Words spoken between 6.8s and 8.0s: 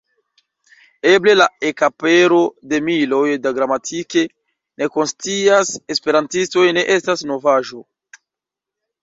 ne estas novaĵo.